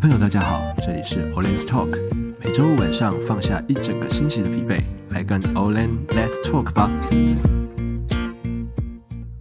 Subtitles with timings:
[0.00, 1.90] 朋友，大家好，这里是 Olen's Talk，
[2.40, 6.88] 每周五晚上放下一整个星期的疲惫，来跟 Olen Let's Talk 吧。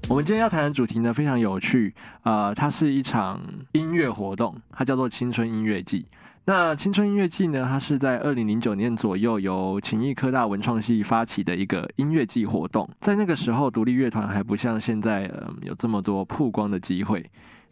[0.10, 1.94] 我们今天要谈的主题呢，非常有趣，
[2.24, 3.40] 呃，它是一场
[3.74, 6.08] 音乐活动，它叫做青春音乐季。
[6.46, 12.90] 那青春音乐季呢，它是在二零零九年左右由勤益科大文创系发起的一个音乐季活动。
[13.00, 17.24] 在那个时候，独立乐团还不像现在，嗯，有这么多曝光的机会。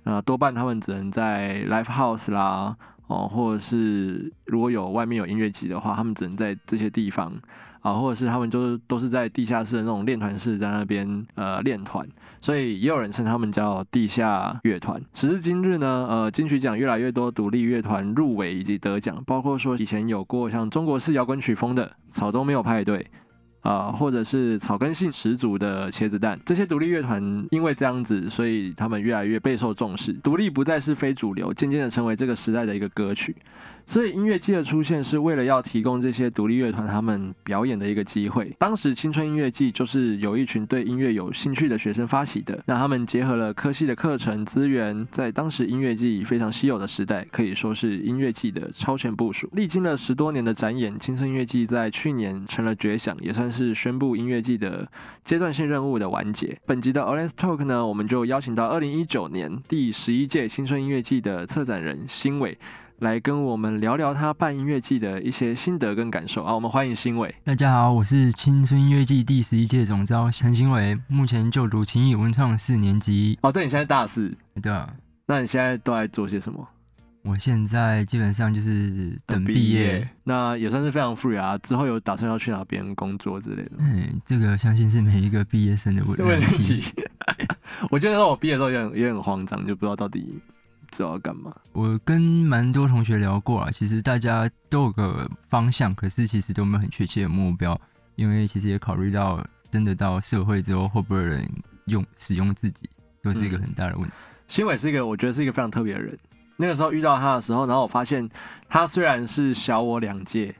[0.05, 2.75] 啊，多半他们只能在 live house 啦，
[3.07, 7.33] 哦，或者是如果有外面有音乐季的话，他们只能在这些地方
[7.81, 12.07] 啊，或者是他们就是都是在地下室的那种练团室，在那边呃练团，
[12.39, 15.01] 所以也有人称他们叫地下乐团。
[15.15, 23.05] 时至今日呢，呃，金曲奖越来越多独立乐团入围以及得奖，包括说以前有过像中国式摇滚曲风的草东没有派对。
[23.65, 30.13] 啊、或者是草根性十足的茄子蛋，这些独立乐团因为这样子，所以他们越来越备受重视。
[30.13, 33.35] 独立不再是非主流，渐渐的成为这个时代的一个歌曲。
[33.87, 38.53] 所以音乐季的出现是为了要提供这些独立乐团他们表演的一个机会。
[38.57, 49.49] 当时青春音乐季就是有一群对音乐有兴趣的学生发起的，那他们结合了科系的课程资源，在当时音乐季非常稀有的时代，可以说是音乐季的超前部署。
[49.53, 54.89] 历经了十多年的展演，青春音乐季在去年成了绝响，也算是宣布音乐季的
[55.23, 56.57] 阶段性任务的完结。
[56.65, 62.57] 本集的 Olen's Talk 呢，我们就邀请到二零一九年第十一届青春音乐季的策展人新伟。
[62.99, 66.55] 来跟我们聊聊他办音乐季的一些心得跟感受啊！
[66.55, 67.33] 我们欢迎新伟。
[67.43, 73.37] 大家好，我是青春音乐季第十一届总招陈新伟，目前就读勤益文创四年级。
[73.41, 74.33] 哦，对，你现在大四。
[74.61, 74.89] 对啊。
[75.25, 76.65] 那你现在都在做些什么？
[77.23, 81.57] 我现在基本上就是等毕业，那也算是非常 free 啊。
[81.57, 83.71] 之后有打算要去哪边工作之类的？
[83.79, 86.81] 嗯，这个相信是每一个毕业生的问题。
[87.91, 90.39] 我记得说我毕业的时候也很也很慌张，就不知道到底。
[90.91, 91.55] 知道要干嘛？
[91.73, 97.79] 我跟蛮多同学聊过啊，其实大家都有个方向，可是其实都没有很确切的目标，
[98.15, 101.49] 因为其实也考虑到真的到社会之后会不会有人
[101.85, 102.89] 用使用自己，
[103.21, 104.13] 都是一个很大的问题。
[104.47, 106.17] 新、嗯、伟是一个我觉得是一个非常特别的人。
[106.57, 108.29] 那个时候遇到他的时候，然后我发现
[108.69, 110.55] 他虽然是小我两届，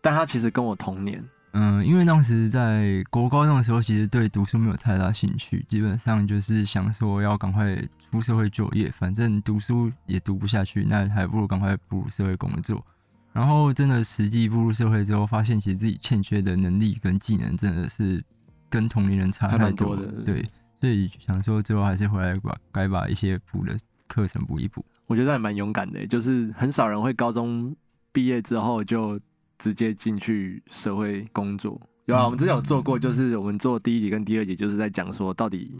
[0.00, 1.24] 但他其实跟我同年。
[1.52, 7.74] 嗯，因为当时在国高中的时候，其实对读书没有太大兴趣，基本上就是想说要赶快
[8.10, 12.84] 出社会就业，反正读书也读不下去，那还不如赶快步入社会工作。
[13.32, 18.22] 然后真的实际步入社会之后，发现其实自己欠缺的能力跟技能真的是
[18.68, 20.06] 跟同龄人差太多了。
[20.24, 20.44] 对，
[20.80, 23.76] 所以想说最后还是回来把该把一些补的
[24.06, 24.84] 课程补一补。
[25.06, 27.74] 我觉得还蛮勇敢的，就是很少人会高中
[28.12, 29.18] 毕业之后就。
[29.58, 35.76] 直接进去社会工作，有啊，我们之前有做过，就是我们做第一集跟第二集，就是在讲说到底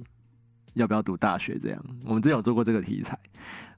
[0.75, 1.85] 要不要读大学这样。
[2.05, 3.17] 我们之前有做过这个题材。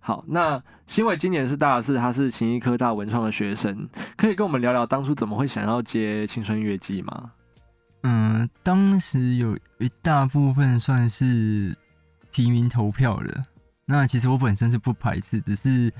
[0.00, 7.32] 好，那新伟今年是大四，他是勤益科大文创的学生，可以跟我们聊聊当初怎么会想要接青春音乐季吗？
[8.02, 11.76] 嗯，当时有一大部分算是
[12.32, 13.42] 提名投票的，
[13.84, 15.92] 那其实我本身是不排斥，只是。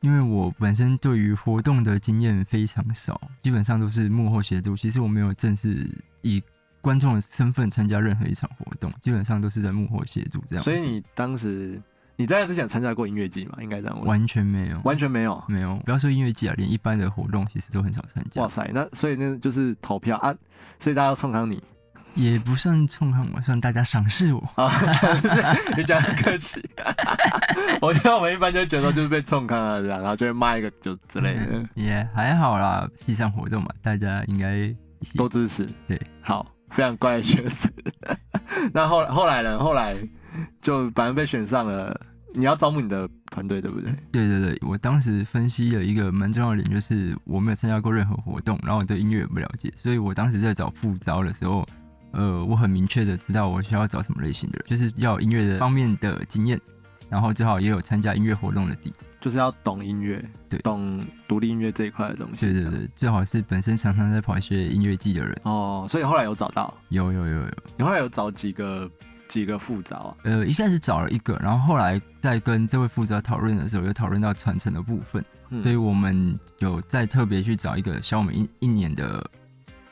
[0.00, 4.76] 因为我本身对于活动的经验非常少，基本上都是幕后协助。
[4.76, 5.90] 其实我没有正式
[6.22, 6.42] 以
[6.80, 10.64] 观众的身份参加任何一场活动，基本上都是在幕后协助这样。
[10.64, 11.82] 所以你当时
[12.14, 13.58] 你在之前参加过音乐季吗？
[13.60, 14.06] 应该这样问。
[14.06, 15.76] 完全没有，完全没有，没有。
[15.84, 18.40] 不要说音乐季啊，连一般的活动其实都很少参加。
[18.40, 20.32] 哇塞，那所以那就是投票啊，
[20.78, 21.62] 所以大家要冲康你。
[22.18, 24.68] 也不算冲康我，算大家赏识我啊！
[25.78, 26.60] 你讲很客气，
[27.80, 31.64] 我觉得我们一般就觉得就是被冲康了这样，然后就会骂一个就之类的。
[31.74, 34.74] 也、yeah, 还好啦，系上活动嘛，大家应该
[35.16, 35.64] 都支持。
[35.86, 37.70] 对，好，非常乖的学生。
[38.74, 39.56] 那后后来呢？
[39.60, 39.94] 后来
[40.60, 41.96] 就反正被选上了。
[42.34, 43.90] 你要招募你的团队，对不对？
[44.12, 51.64] 对对对，我当时分析了一个蛮重要的点，就是我没有参加过任何活动，然后我对音乐也不了解，所以我当时在找副招的时候。
[52.12, 56.60] 呃，我很明确的知道我需要找什么类型的人，就是要音乐的方面的经验，
[57.08, 62.40] 然后最好也有参加音乐活动的底，就是要懂音乐，对，懂独立音乐这一块的东西。
[62.40, 65.38] 对对对，最好是本身常常在跑一些音乐季的人。
[65.42, 66.72] 哦，所以后来有找到？
[66.88, 67.52] 有有有有。
[67.76, 68.90] 你后来有找几个
[69.28, 70.16] 几个副招啊？
[70.24, 79.30] 呃，一开始找了一个，然后后来在跟这位副招讨论的时候，又讨论到传承的部分，嗯，所以我们有再特别去找一个小我们一一年的。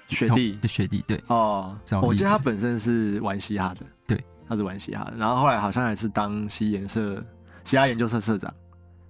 [0.09, 0.59] 学弟。
[0.61, 1.23] 的学弟，对。
[1.27, 7.25] 哦，我记得他本身是玩嘻哈的，对，他是玩嘻哈的，然后后来好像还是当西研社
[7.65, 8.53] 嘻哈研究社社长，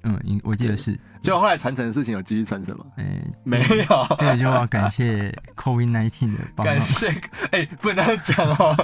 [0.03, 2.85] 嗯，我记得是，结果后来传承的事情有继续传承吗？
[2.97, 7.09] 哎、欸，没有，这个就要感谢 COVID nineteen 的帮忙，感谢，
[7.51, 8.77] 哎、欸，不能这样讲哦，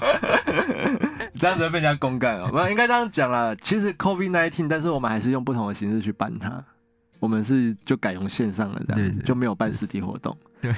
[1.38, 6.62] 这样子会被人家公干哦，不应该这样讲啦，其实 COVID nineteen，但是我们还是用不同的形式去办它。
[7.20, 10.36] 我们是就改用线上了，这样就没有办实体活动。
[10.60, 10.74] 对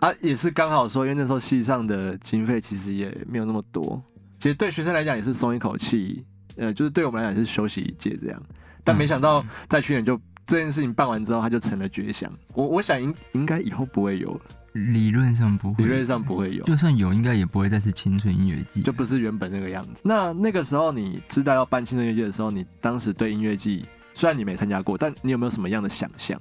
[0.00, 4.02] 啊，也是刚好说，因为那时候系上的经费其实也没有那么多，
[4.38, 6.24] 其实对学生来讲也是松一口气，
[6.56, 8.42] 呃，就是对我们来讲是休息一届这样。
[8.82, 12.32] 但没想到在去年就这件事情办完之后，它就成了绝响。
[12.54, 14.40] 我我想应应该以后不会有了，
[14.72, 20.00] 理论上不会，理论上不会有，就算有，应该也不会再是青春音乐季，就不是原本那个样子。
[20.02, 23.84] 那那个时候你知道要办青春音乐季的时候，你当时对音乐季？
[24.14, 26.40] 虽然你没参加过，但你有没有什么样的想象？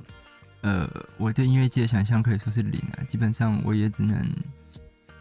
[0.61, 4.27] 呃，我对音乐界的想象可以说是零啊，基本上我也只能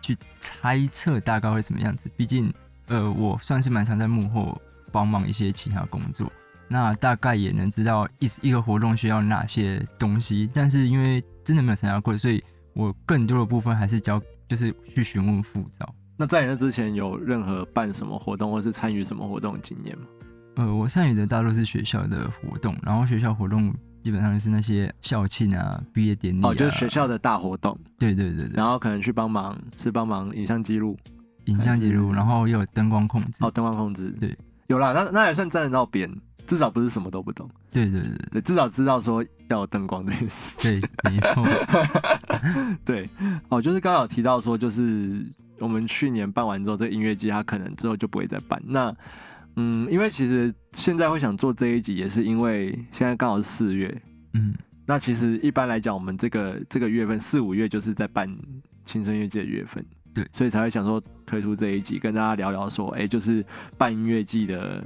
[0.01, 2.11] 去猜测大概会什么样子。
[2.17, 2.53] 毕竟，
[2.89, 6.33] 呃，我算是蛮常在幕后帮忙一些其他工作，
[6.67, 10.51] 那大概也能知道一一个活动需要哪些东西。
[10.53, 12.43] 但是因为真的没有参加过，所以
[12.75, 15.95] 我更多的部分还是交就是去询问副招。
[16.17, 20.05] 那在你那之前有任何办什么活动或是参与什么活动的经验吗？
[20.57, 23.73] 呃，我参与的大多是学校的活动，然后学校活动
[24.09, 27.79] 基本上就是那些校庆啊、毕业典礼啊，哦，就是学校的大活动。
[27.99, 28.53] 对对对对。
[28.55, 30.97] 然后可能去帮忙，是帮忙影像记录、
[31.45, 33.45] 影像记录，然后又有灯光控制。
[33.45, 34.11] 哦，灯光控制。
[34.19, 34.35] 对，
[34.69, 36.11] 有啦，那那也算站得到边，
[36.47, 37.47] 至少不是什么都不懂。
[37.71, 40.57] 对对对对，至少知道说要有灯光这件事。
[40.59, 41.47] 对，没错。
[42.87, 43.07] 对，
[43.51, 45.23] 哦，就是刚刚有提到说，就是
[45.59, 48.59] 我们去年办完之后，这个音乐季它可能之后就不会再办。
[48.65, 48.91] 那
[49.61, 53.93] 嗯，因为其实现在会想做这一集，也是因为现在刚好是四月，
[54.35, 54.55] 嗯，
[54.87, 58.33] 那其实一般来讲，我们这个这个月份四五月就是在办
[58.85, 59.85] 青春音乐季的月份，
[60.15, 63.45] 对，所以才会想说推出这一集，跟大家聊聊说，哎、欸，就是
[63.77, 64.85] 办音乐季的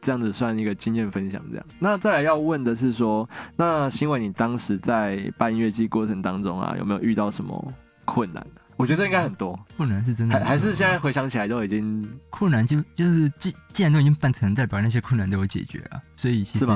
[0.00, 1.66] 这样子算一个经验分享这样。
[1.80, 7.72] 那再来要问的是说，那忻纬你当时在办音乐季过程当中啊，有没有遇到什么
[8.04, 8.46] 困难？
[8.82, 9.56] 我觉得这应该很多。
[9.76, 16.66] 困难是真的，还还是现在回想起来都已经困难就就是既既然都已经办成，代表那些困难都有解决啊，所以其实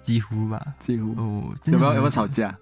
[0.00, 1.10] 几乎吧，几乎。
[1.18, 2.56] 哦，有没有有没有吵架？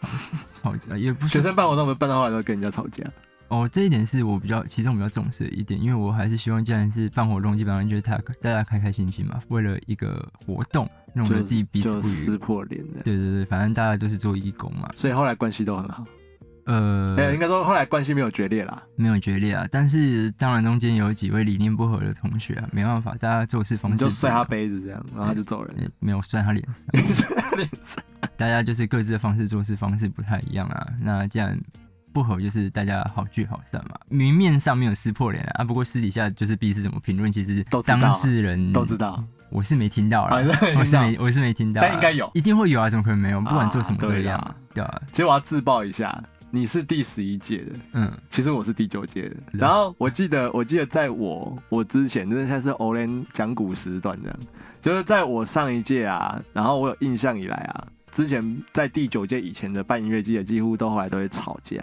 [0.62, 1.32] 吵架也不是。
[1.32, 3.02] 学生办活动，我们办到后来都会跟人家吵架。
[3.48, 13.02] 哦，这一点是我比较其中比较重视的一点，因为我还是希望，既然是办活动，基本上就是他大家开开心心嘛，为了一个活动，让我们自己彼此不撕破脸的。
[13.02, 16.04] 对对对，反正大家都是做义工嘛，所以后来关系都很好。
[16.70, 19.66] 呃，没有应该说后来关系没有决裂啦，没有决裂啊。
[19.70, 25.92] 但是当然中间有几位理念不合的同学啊，没办法，大家做事方式就摔他杯子这样，然后他就走人。
[25.98, 26.86] 没有摔他脸上，
[27.56, 28.02] 脸上，
[28.36, 30.86] 大家就是各自的方式做事方式不太一样啊。
[31.00, 31.58] 那既然
[32.12, 33.96] 不合，就是大家好聚好散嘛。
[34.08, 39.22] 明面上没有撕破脸啊，啊，不过私底下就是彼此怎么评论，其实当事人都知道。
[39.50, 40.36] 我是没听到啦，
[40.78, 43.40] 我是没我是没听到，但应该有，一定会有啊，怎么可能没有？
[43.40, 45.02] 不管做什么都一样，对啊？
[45.10, 46.22] 其实我要自爆一下。
[46.52, 49.36] 你是第十一届的，嗯，其实我是第九届的。
[49.52, 54.38] 然后我记得，我记得在我我之前，就是现在是欧联讲古时段这样，
[54.82, 61.76] 就是在我上一届啊，然后我有印象以来啊，之前在第九届以前的办音乐季的，几乎都后来都会吵架，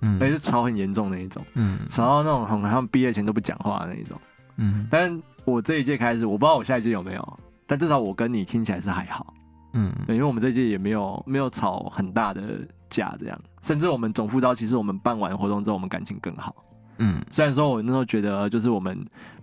[0.00, 4.16] 嗯，而且是吵很严重的那一种，嗯，吵到那种好像毕业前都不讲话的那一种，
[4.58, 4.86] 嗯。
[4.88, 9.34] 但我这一届开始，我不知道我下一届有没有，但至少我跟你听起来是还好，
[9.72, 12.60] 嗯，对，因为我们这届也没有没有吵很大的
[12.94, 13.40] 架这样。
[13.62, 16.54] 甚至我们总副招，其实我们办完活动之后，我们感情更好。
[16.98, 18.96] 嗯，虽然说我那时候觉得，就是我们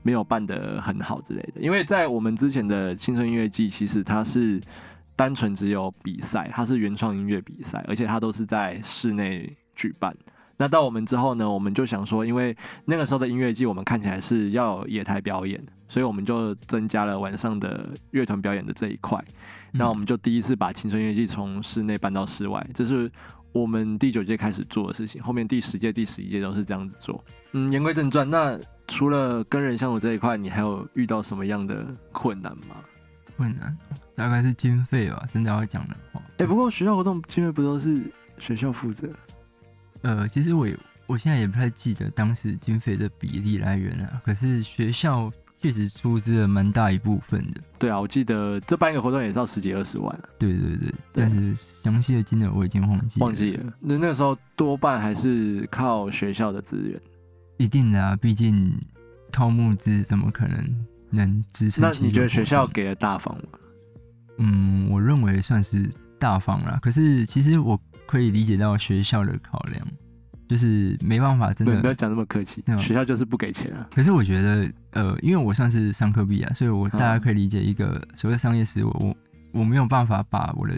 [0.04, 4.62] 没有办得很好之类的，因为在我们之前的青春音乐季，其实它是
[5.18, 10.16] 单纯只有比赛，它是原创音乐比赛，而且它都是在室内举办。
[10.56, 19.22] 那到我们之后呢，我们就想说，因为那个时候的音乐季，我们看起来是要有野台表演，所以我们就增加了晚上的乐团表演的这一块。
[19.74, 23.12] 那我们就第一次把青春音乐季从室内搬到室外，这是。
[23.52, 27.24] 我们第九届开始做的事情，后面第十届、第十一届都是这样子做。
[27.52, 32.78] 嗯，言归正传，那除了跟人相处这一块，你还有遇到什么样的困难吗？
[33.36, 33.78] 困难
[34.16, 36.22] 大概是经费吧，真的要讲的话。
[36.32, 38.02] 哎、欸，不过学校活动经费不都是
[38.38, 39.10] 学校负责？
[40.02, 40.68] 呃，其实我
[41.08, 45.32] 我现在也不太记得当时经费的比例来源了，可是学校。
[45.62, 47.62] 确实出资了蛮大一部分的。
[47.78, 50.20] 对啊，我记得这办一个活动也是要十几二十万。
[50.40, 53.26] 对对对，但是详细的金额我已经忘记了。
[53.26, 53.74] 忘记了。
[53.80, 57.00] 那那个时候多半还是靠学校的资源。
[57.58, 58.74] 一定的啊，毕竟
[59.32, 61.84] 靠募资怎么可能能支撑？
[61.84, 63.60] 那你觉得学校给的大方吗？
[64.40, 65.88] 嗯，我认为算是
[66.18, 66.80] 大方啦。
[66.82, 69.88] 可是其实我可以理解到学校的考量。
[70.52, 72.62] 就是没办法，真的不要讲那么客气。
[72.78, 73.88] 学校就是不给钱啊。
[73.96, 78.86] 可是我觉得，呃，因为我算是商科毕业啊，所以我大家可以理解一个所谓商业思维。
[79.00, 79.16] 我
[79.54, 80.78] 我没有办法把我的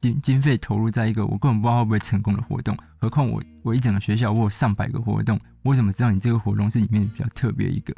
[0.00, 2.74] 经经费投入在一个我根本不知道会不会成功的活动。
[2.96, 7.94] 何况我我一整个学校我有上百个活动，我怎么知道你这个活动是里面比较特别一个？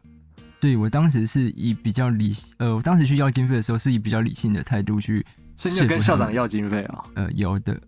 [0.59, 5.25] 对，我当时是以比较理，呃，我当时去要经费的时候是以比较理性的态度去
[5.57, 7.05] 所以你有跟校长要经费啊？
[7.15, 7.81] 呃，有的。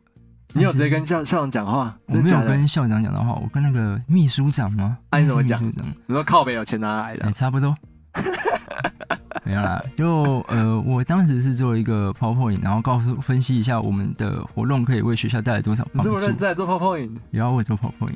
[0.54, 1.94] 你有直接跟校校长讲话？
[2.06, 4.96] 我没有跟校长讲的话，我跟那个秘书长吗？
[5.10, 5.60] 哎、啊，你怎么讲？
[6.06, 7.24] 你说靠北有钱拿来的？
[7.24, 7.74] 欸、差不多。
[9.44, 16.08] 没有啦，就呃，我当时是做一个 PowerPoint，然后告诉分析一下我们的活动可以为学校带来多少帮助。
[16.08, 17.10] 你这么认真做 PowerPoint？
[17.32, 18.14] 也要我做 PowerPoint，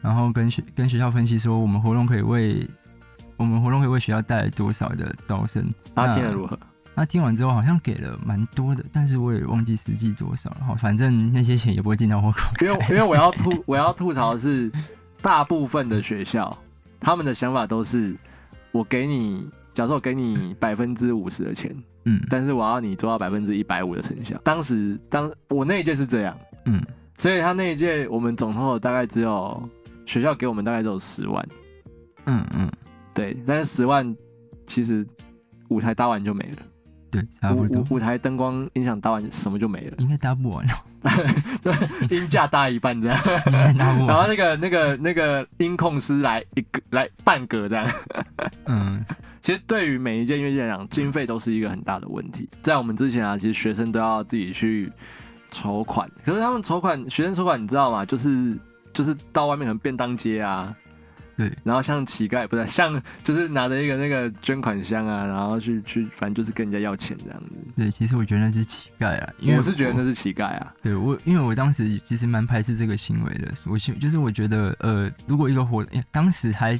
[0.00, 2.66] 然后跟学跟学校分析说我们活动可以为
[3.36, 5.68] 我们活动可以为学校带来多少的招生。
[5.94, 6.58] 啊听得如何？
[7.00, 10.58] 他听完之后好像给了蛮多的，但是我也忘记实际多少了。
[10.66, 12.66] 好，反正那些钱也不会进到我口袋。
[12.66, 14.70] 因为因为我要吐我要吐槽的是，
[15.22, 16.54] 大部分的学校
[17.00, 18.14] 他们的想法都是，
[18.70, 24.38] 我给你，假设我给你百分之五十的钱，嗯，但是我要你做到百分之一百五的成效。
[24.44, 26.84] 当时当我那一届是这样，嗯，
[27.16, 29.66] 所以他那一届我们总共大概只有
[30.04, 31.48] 学校给我们大概只有十万，
[32.26, 32.70] 嗯嗯，
[33.14, 34.14] 对，但是十万
[34.66, 35.06] 其实
[35.68, 36.58] 舞台搭完就没了。
[37.10, 37.82] 对，差不多。
[37.82, 39.96] 舞舞台灯光音响搭完，什么就没了。
[39.98, 40.72] 应该搭不完了。
[41.62, 41.74] 对，
[42.16, 43.18] 音架搭一半这样。
[43.76, 44.08] 搭不完。
[44.08, 47.90] 然后那个那个那个音控师来一个来半个这样。
[48.66, 49.04] 嗯，
[49.42, 52.48] 其实对于每一件音乐季来讲，经费都是一个很大的问题。
[52.62, 54.92] 在我们之前啊，其实学生都要自己去
[55.50, 56.08] 筹款。
[56.24, 58.04] 可是他们筹款，学生筹款，你知道吗？
[58.04, 58.56] 就是
[58.92, 60.74] 就是到外面可能便当街啊。
[61.40, 67.58] 对，然后像乞丐不是像，就是拿着一个那个捐款箱啊，然后去去，反正就是跟人家要钱这样子。
[67.74, 70.74] 对，其实我觉得那是乞丐啊，因为我，是觉得那是乞丐啊。
[70.82, 73.50] 对我，因为我当时其实蛮排斥这个行为的。
[73.64, 76.78] 我就是我觉得，呃，如果一个活，当时还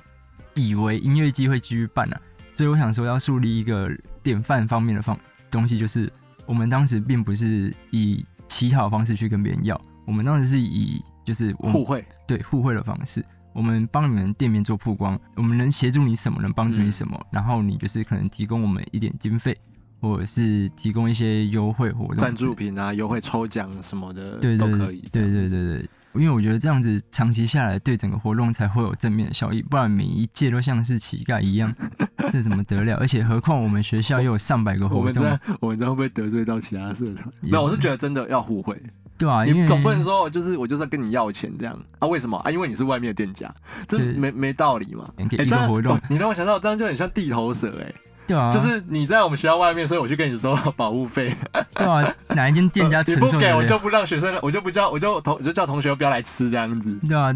[0.52, 2.20] 以为音乐季会继续办呢、啊，
[2.54, 3.90] 所以我想说要树立一个
[4.22, 5.18] 典范方面的方
[5.50, 6.12] 东西，就是
[6.44, 13.24] 我们当时并不是以乞讨的方式去跟别人要，我们当时是以就是互惠，对互惠的方式。
[13.52, 19.56] 我们帮你们店面做曝光，我们能协助你什么，能帮助你什么，嗯、然后你就是可能提供我们一点经费，
[20.00, 25.02] 或者是提供一些优惠活动、赞助品啊、优惠抽奖什么的，对，都可以。
[25.12, 31.74] 对对对对，因为我觉得这样子长期下来，对整个活动才会有正面的效益，不然每一届都像是乞丐一样，
[32.30, 32.96] 这怎么得了？
[32.96, 37.32] 而且何况我们学校又有上百个活动，我们我们这样会不会得罪到其他社团？
[37.40, 38.80] 没有，我是觉得真的要互惠。
[39.20, 42.08] 对啊，你总不能说就是我就是要跟你要钱这样啊？
[42.08, 42.50] 为什么啊？
[42.50, 43.54] 因为你是外面的店家，
[43.86, 45.06] 这没没道理嘛？
[45.18, 47.94] 哎、欸，这样活动、哦，你让我想到这样就很像地头蛇哎、欸。
[48.26, 51.34] 对啊，就是你在我们学校外面，所以我去跟你收保护费。
[51.76, 56.98] 对啊，哪一间店家承受、呃、你不给我就不让学生，我就不叫，我就同我就叫同学不要来吃这样子。
[57.06, 57.34] 对啊，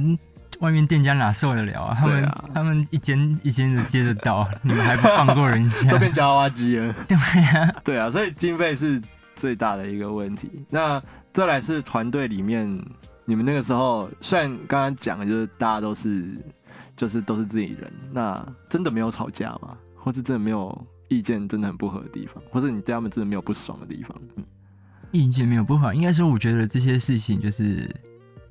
[0.61, 1.99] 外面店家哪受得了啊？
[2.01, 5.91] 他们、啊、他们一间一间的接着倒，你们还不放过人家？
[5.93, 6.95] 都变夹娃娃机了。
[7.07, 9.03] 对啊，对啊，所以经费是
[9.35, 10.49] 最大的一个问题。
[10.71, 11.03] 那
[11.35, 12.65] 再来是团队里面，
[13.25, 16.33] 你们那个时候虽然刚刚讲的就是大家都是，
[16.97, 19.77] 就是都是自己人，那真的没有吵架吗？
[19.97, 24.17] 或是真的没有意见真的很不合的地方，或者你对他们真的没有不爽的地方？
[25.11, 27.93] 意见没有不好，应该说我觉得这些事情就是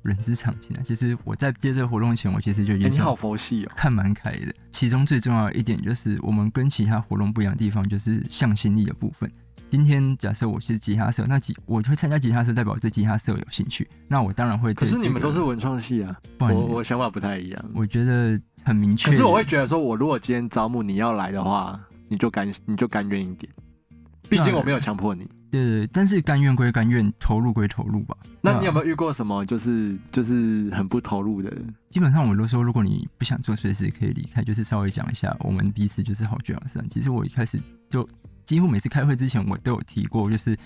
[0.02, 0.82] 人之常情啊。
[0.84, 4.54] 其实我在接这个活动前，我其实就已经、欸、你好佛系哦，看蛮开的。
[4.70, 9.30] 其中最重要的一点就是，我们跟其他活动不一样的地方，就是向心力的部分。
[9.74, 14.72] 今天假设我是吉他社，那吉我会参加吉他社，代表我对吉他社有兴趣，那我当然会。
[14.72, 17.64] 可是你们都是文创系啊，我我想法不太一样。
[17.74, 19.10] 我觉得很明确。
[19.10, 21.76] 可是我会觉得说，我如果今天招募你要来的话，
[22.06, 23.52] 你就甘你就甘愿一点，
[24.28, 25.28] 毕竟我没有强迫你。
[25.50, 28.16] 对，但是甘愿归甘愿，投入归投入吧。
[28.40, 31.52] 那你有没有遇过什么就是就是很不投入的？
[31.90, 36.88] 基本上我都说，如果你不想做，随时可以离开，就是稍微讲一下，我们彼此就是好聚好散。
[36.88, 38.08] 其实我一开始就。
[38.44, 40.56] 几乎每次开会之前，我都有提过，就是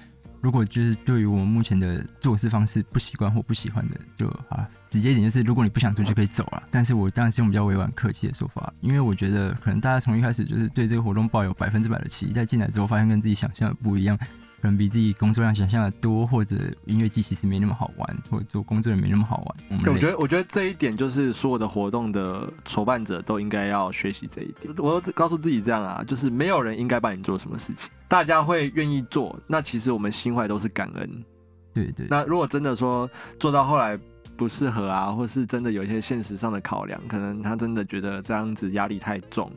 [0.41, 6.63] 如果就是对于我们目前的做事方式不习惯或不喜欢的，就啊，直接一点就是，如果你不想做就可以走了。
[6.71, 14.19] 但是我当然是用比较委婉客气的说法，因为我觉得可能大家从一开始就是对这个活动抱有百分之百的期待，进来之后发现跟自己想象的不一样。
[14.61, 19.81] 可能比自己工作量想象的多，或者音乐季其实没那么好玩，或者做工作也没那么好玩。
[19.85, 24.75] 我，我觉得，我觉得这一点就是所有的活动的筹办者都应该要学习这一点。
[24.79, 31.25] 我都告诉自己这样啊，就是没有人应该帮你做什么事情，大家会愿意做，那其实我们心怀都是感恩。
[31.73, 32.07] 对对。
[32.11, 33.97] 那如果真的说做到后来
[34.37, 39.53] 不适合啊，或是真的有一些现实上的考量，可能他真的觉得这样子压力太重。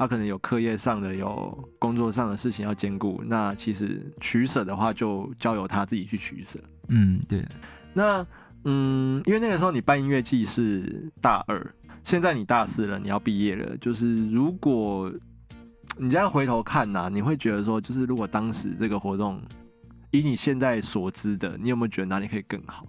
[0.00, 6.58] 他可能有课业上的、有工作上的事情要兼顾，那其实取舍的话，就交由他自己去取舍。
[6.88, 7.44] 嗯，对。
[7.92, 8.26] 那
[8.64, 13.76] 嗯，因为那个时候你办音乐季是大二，现在你大四了，你要毕业了。
[13.76, 15.12] 就是如果
[15.98, 19.38] 你这样回头看呐、啊，你会觉得说，就是如果当时这个活动，
[20.12, 22.86] 以你现在所知的，你有没有觉得哪里可以更好？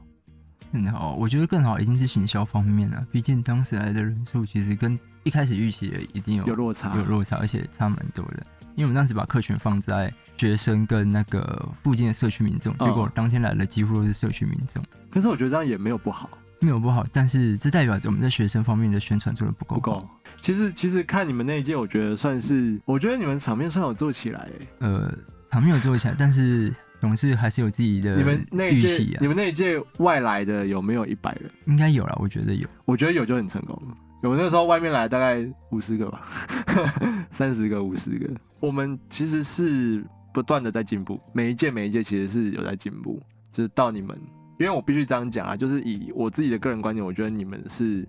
[0.71, 3.05] 更好，我觉得更好一定是行销方面啊。
[3.11, 8.43] 毕竟当时来的人数其实跟一开始预期也一定有有落差，有落差，而且差蛮多的。
[8.75, 14.81] 因为我们当时把客群放在学生跟那个附近的社区民众，结果当天来的几乎都是社区民众。
[15.11, 16.29] 可是我觉得这样也没有不好，
[16.61, 19.75] 没有不好，但是这代表着我们在学生方面的宣传做的不够。
[19.75, 20.09] 不够。
[20.41, 24.49] 其实其实看你们那一届，我觉得算是，我觉得你们场面算有做起来。
[24.79, 25.13] 呃，
[25.51, 28.17] 场面有做起来，但是总是还是有自己的、啊。
[28.17, 31.51] 你们那一届，你们那一届外来的有没有一百人？
[31.67, 32.67] 应该有啦，我觉得有。
[32.85, 33.79] 我觉得有就很成功。
[34.21, 36.27] 有那时候外面来大概五十个吧，
[37.31, 38.29] 三十个、五十个。
[38.59, 43.21] 我们其实是不断的在进步，每一届每一届其实是有在进步。
[43.51, 44.17] 就是到你们，
[44.59, 48.07] 因为我必须这样讲啊，就是以我自己的个人观点，我觉得你们是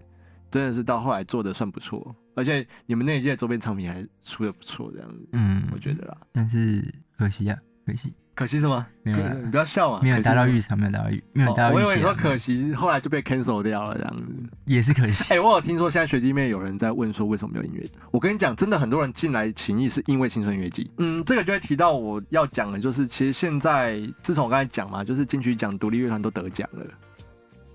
[0.51, 5.29] 真的是到后来做的算不错，而且你们那一届周边产品还出的不错，这样子。
[5.33, 6.17] 嗯，我觉得啦。
[6.31, 6.85] 但是
[7.17, 8.15] 可惜啊，可惜。
[8.35, 8.85] 可惜什么？
[9.03, 10.01] 没有，你不要笑嘛。
[10.03, 11.85] 没有达到预期，没有达到预，没有达到预期。
[11.85, 14.27] 我以为你说可惜，后来就被 cancel 掉了，这样子
[14.65, 15.33] 也是可惜。
[15.35, 17.87] 哎，我有听说现在学弟妹有人在问说为什么没有音乐？
[18.11, 20.91] 我跟你讲，真的很多人进来情谊是因为青春音乐季。
[20.97, 26.87] 嗯，这个就会提到我要讲的，就是其实现在自从我刚才讲嘛，就是金曲奖独立乐团都得奖了，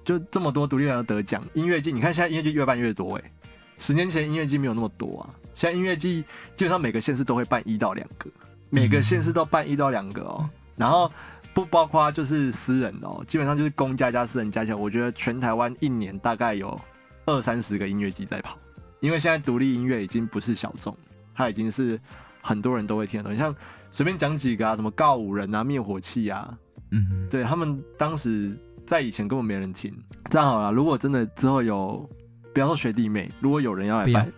[0.04, 1.44] 就这么多独立乐团都得奖。
[1.54, 3.32] 音乐季，你看现在音乐季越办越多，哎，
[3.78, 6.24] 十年前音乐季没有那么多啊，现在音乐季
[6.56, 8.28] 基本上每个县市都会办一到两个，
[8.70, 10.50] 每个县市都办一到两个哦。
[10.76, 11.12] 然后
[11.54, 16.80] 不包括就是私人的哦，基本上就是公家加私人加起来，我觉得全台湾一年大概有
[17.26, 18.58] 二三十个音乐季在跑，
[19.00, 20.96] 因为现在独立音乐已经不是小众，
[21.34, 22.00] 它已经是
[22.42, 23.40] 很多人都会听的东西。
[23.40, 23.56] 像
[23.92, 26.56] 随便讲几个啊，什么告五人啊、灭火器啊，
[26.92, 28.56] 嗯，对他们当时
[28.86, 29.92] 在以前根本没人听。
[30.30, 32.08] 这样好了，如果真的之后有，
[32.54, 34.32] 不要说学弟妹，如果有人要来办，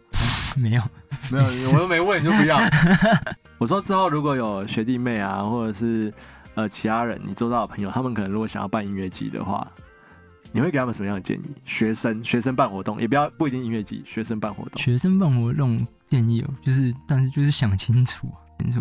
[0.56, 0.82] 没有
[1.30, 2.58] 没有，我都没问你就不要。
[3.62, 6.12] 我说之后如果有学弟妹啊，或者是
[6.56, 9.64] 呃其他人，你周遭的朋友，他们可能如果想要办音乐季的话，
[10.50, 11.42] 你会给他们什么样的建议？
[11.64, 14.82] 学生学生办活动，也不要不一定音乐季，学生办活动。
[14.82, 15.78] 学生办活动
[16.08, 18.26] 建议哦，就是但是就是想清楚。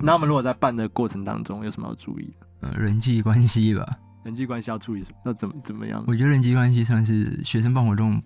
[0.02, 2.68] 那我们如果在办的过程当中有什么要注意的？
[2.68, 3.88] 呃，人际关系吧。
[4.24, 5.18] 人际关系要注意什么？
[5.26, 6.04] 要怎么怎么样？
[6.08, 8.20] 我觉得人际关系算是学生办活动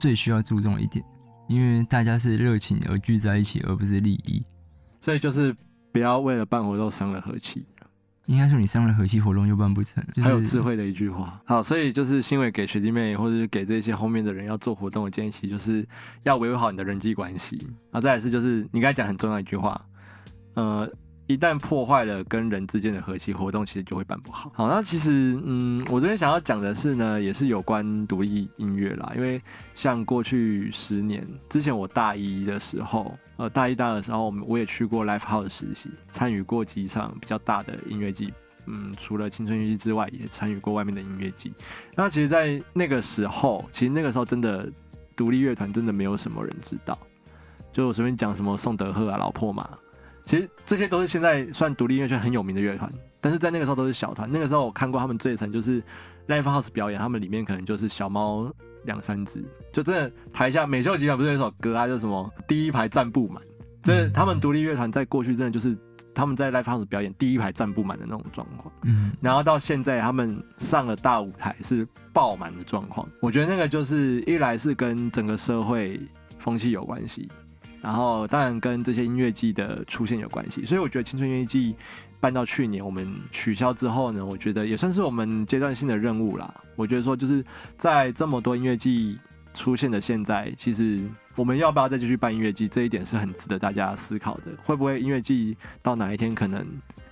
[0.00, 1.04] 最需要注重的一点，
[1.46, 4.44] 因为大家是热情而聚在一起，而不是利益。
[5.00, 5.54] 所以就是。
[5.92, 7.64] 不要为了办活动伤了和气，
[8.26, 10.04] 应该说你伤了和气，活动又办不成。
[10.22, 15.86] 还有智慧的一句话，好，所以就是新伟给学弟妹或者是给这些后面的人要做活动的建议，就是
[16.22, 17.56] 要维护好你的人际关系。
[17.90, 19.84] 然后再来是就是你刚才讲很重要一句话，
[20.54, 20.90] 呃。
[21.30, 24.50] 一旦破坏了跟人之间的和谐活动，其实就会办不好。
[24.52, 29.12] 好，那其实，嗯，我这边想要讲的是呢，也是有关独立音乐啦。
[29.14, 29.40] 因为
[29.76, 38.34] 像过去十年之前，我大一的时候，呃，大一、大二的时候，我们我也去过 Live House 实习，参与过几场比较大的音乐季。
[38.66, 41.52] 嗯，除了青春音乐季之外，也参与过外面的音乐季。
[41.94, 44.68] 那其实，在那个时候，其实那个时候真的
[45.14, 46.98] 独立乐团真的没有什么人知道。
[47.72, 49.70] 就我随便讲什么宋德赫啊、老破马。
[50.30, 52.88] 其实这些都是现在算独立音乐圈很有名的乐团，
[53.20, 54.30] 但是在那个时候都是小团。
[54.30, 55.82] 那个时候我看过他们最成就是
[56.28, 58.48] Live House 表演，他们里面可能就是小猫
[58.84, 63.42] 两三只，就真的台下美秀集团不是有一首歌啊，叫什么第一排站不满。
[63.82, 65.76] 这他们独立乐团在过去真的就是
[66.14, 73.04] 他们在 Live House 表演第一排站不满的那种状况，嗯，然后到现在他们上了大舞台是爆满的状况。
[73.20, 76.00] 我觉得那个就是一来是跟整个社会
[76.38, 77.28] 风气有关系。
[77.82, 81.74] 然后当然跟这些音乐季的出现有关系，所以我觉得青春音乐季
[82.20, 86.52] 办到去年我们取消之后呢，我觉得也算是我们阶段性的任务啦。
[86.76, 87.44] 我觉得说就是
[87.78, 89.18] 在这么多音乐季
[89.54, 91.00] 出现的现在，其实
[91.34, 94.52] 我们要不要再继续办音乐季，这一点是很值得大家思考的。
[94.62, 96.64] 会不会音乐季到哪一天可能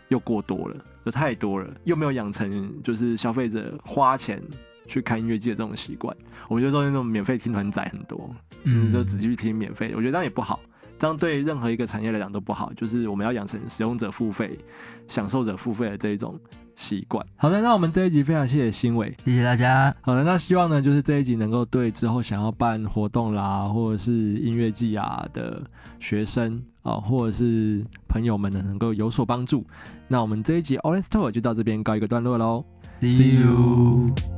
[0.08, 4.42] 又过多了，就太多了，又没有养成就是消费者花钱
[4.88, 6.16] 去看音乐季的这种习惯，
[6.48, 8.28] 我们就说那种免费听团仔很多，
[8.64, 10.58] 嗯，就只继续听免费，我觉得这样也不好，
[10.98, 12.72] 这样对任何一个产业来讲都不好。
[12.74, 14.58] 就是我们要养成使用者付费、
[15.06, 16.36] 享受者付费的这一种
[16.74, 17.24] 习惯。
[17.36, 19.94] 好的，那我们这一集非常谢谢新伟，谢谢大家。
[20.00, 25.62] 好的，那希望呢，就是这一集能够对之后想要办活动啦，或者是音乐季啊的
[26.00, 29.66] 学生啊，或者是朋友们呢，能够有所帮助。
[30.08, 32.64] 那我们这一集 Orange Tour 就到这边告一个段落喽
[33.00, 34.37] ，See you。